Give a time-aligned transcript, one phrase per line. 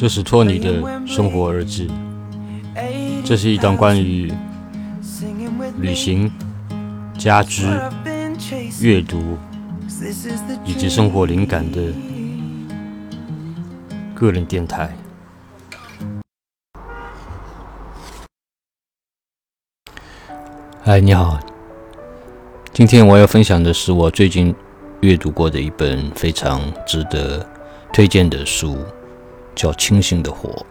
[0.00, 1.90] 这是托尼的生活日志。
[3.24, 4.32] 这是一档关于
[5.78, 6.32] 旅行、
[7.18, 7.64] 家居、
[8.80, 9.36] 阅读
[10.64, 11.92] 以及生活灵感的
[14.14, 14.96] 个人电台。
[20.80, 21.40] 嗨，你好。
[22.72, 24.54] 今天我要分享的是我最近
[25.00, 27.44] 阅读过的一本非常值得
[27.92, 28.78] 推荐的书。
[29.58, 30.64] 叫清醒的活，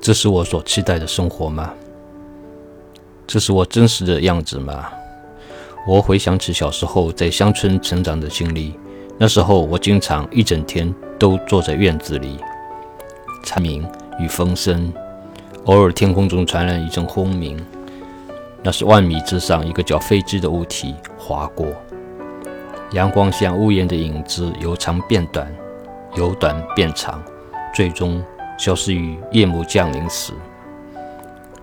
[0.00, 1.74] 这是我所期待的生活吗？
[3.26, 4.88] 这是我真实的样子吗？
[5.86, 8.80] 我回想起小时候在乡村成长的经历，
[9.18, 12.38] 那时候我经常一整天都坐在院子里，
[13.42, 13.86] 蝉鸣
[14.18, 14.90] 与风声，
[15.66, 17.62] 偶尔天空中传来一阵轰鸣，
[18.62, 21.66] 那是万米之上一个叫飞机的物体划过，
[22.92, 25.46] 阳光像屋檐的影子由长变短。
[26.14, 27.22] 由短变长，
[27.74, 28.22] 最终
[28.58, 30.32] 消失于夜幕降临时。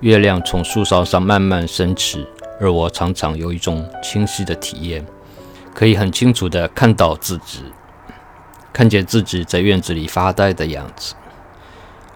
[0.00, 2.26] 月亮从树梢上慢慢升起，
[2.60, 5.06] 而我常常有一种清晰的体验，
[5.72, 7.62] 可以很清楚地看到自己，
[8.72, 11.14] 看见自己在院子里发呆的样子。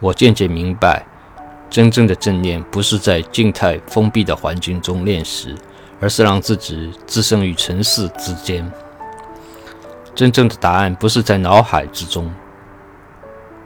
[0.00, 1.06] 我渐渐明白，
[1.70, 5.54] 真正的正念不是在静态封闭的环境中练习，
[6.00, 8.68] 而是让自己置身于尘世之间。
[10.18, 12.28] 真正的答案不是在脑海之中，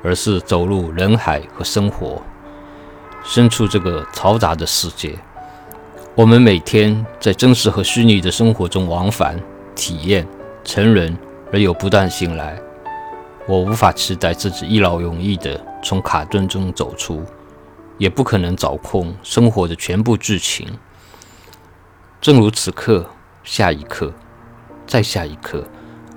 [0.04, 2.20] 而是走入人海和生活，
[3.24, 5.18] 身处这个嘈杂的世界。
[6.14, 9.40] 我们每天在真实和虚拟的生活中往返、
[9.74, 10.28] 体验、
[10.62, 11.16] 成人，
[11.50, 12.60] 而又不断醒来。
[13.48, 17.24] 我无法期待自己一劳永逸地从卡顿中走出，
[17.96, 20.68] 也不可能掌控生活的全部剧情。
[22.20, 23.08] 正如此刻、
[23.42, 24.12] 下一刻、
[24.86, 25.64] 再下一刻。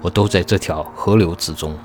[0.02, 1.78] 我都在这条河流之中。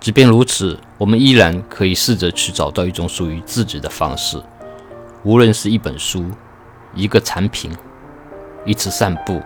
[0.00, 4.40] 即便如此，我们依然可以试着去找到一种属于自己的方式。
[5.24, 6.24] 无论是一本书、
[6.94, 7.70] 一个产品、
[8.64, 9.42] 一次散步，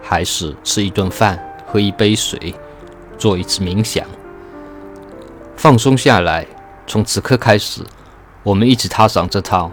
[0.00, 2.54] 还是吃一顿饭、喝一杯水、
[3.18, 4.06] 做一次冥想，
[5.56, 6.46] 放松下来。
[6.86, 7.82] 从此刻开始，
[8.42, 9.70] 我们一起踏上这趟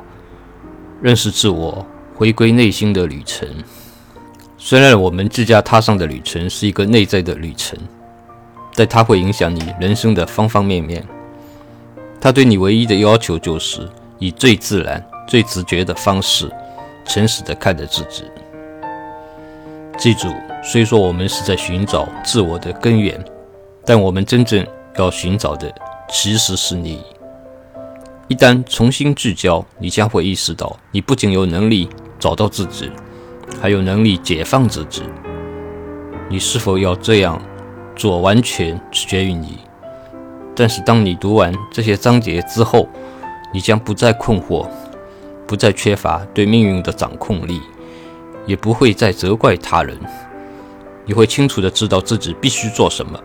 [1.02, 3.48] 认识自我、回归内心的旅程。
[4.59, 7.78] 虽然我们自家踏上的旅程是一个内在的旅程，
[8.75, 11.06] 但它会影响你人生的方方面面。
[12.19, 13.88] 它对你唯一的要求就是
[14.18, 16.51] 以最自然、最直觉的方式，
[17.06, 18.23] 诚实的看着自己。
[19.95, 20.28] 记住，
[20.63, 23.24] 虽说我们是在寻找自我的根源，
[23.85, 24.66] 但我们真正
[24.97, 25.72] 要寻找的
[26.09, 27.03] 其实是你。
[28.28, 31.88] 一旦重新聚焦，你将会意识到，你不仅有能力
[32.19, 32.91] 找到自己。
[33.62, 35.03] 还有能力解放自己，
[36.30, 37.41] 你是否要这样
[37.96, 39.59] 做，完全取决于你。
[40.56, 42.88] 但是，当你读完这些章节之后，
[43.53, 44.68] 你将不再困惑，
[45.46, 47.62] 不再缺乏对命运的掌控力，
[48.46, 49.97] 也不会再责怪他人。
[51.06, 53.19] 你会清楚的知道自己必须做什么。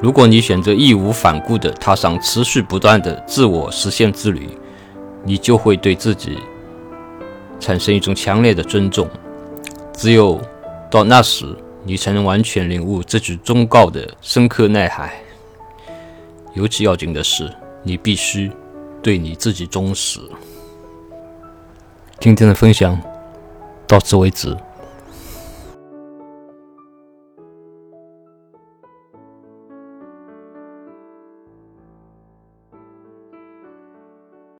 [0.00, 4.48] 如果你选择义无反顾的踏上持续不断的自我实现之旅，
[5.24, 6.38] 你就会对自己。
[7.60, 9.08] 产生一种强烈的尊重，
[9.92, 10.40] 只有
[10.90, 11.46] 到那时，
[11.84, 15.10] 你才能完全领悟这句忠告的深刻内涵。
[16.54, 17.54] 尤其要紧的是，
[17.84, 18.50] 你必须
[19.02, 20.18] 对你自己忠实。
[22.18, 23.00] 今天的分享
[23.86, 24.56] 到此为止。